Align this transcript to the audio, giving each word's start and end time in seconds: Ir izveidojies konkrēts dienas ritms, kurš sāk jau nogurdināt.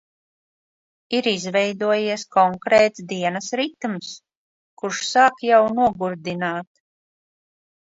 Ir 1.17 1.27
izveidojies 1.31 2.23
konkrēts 2.37 3.05
dienas 3.13 3.51
ritms, 3.63 4.09
kurš 4.83 5.05
sāk 5.13 5.47
jau 5.51 5.63
nogurdināt. 5.79 6.73